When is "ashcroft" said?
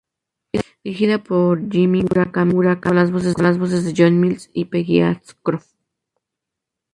5.01-5.75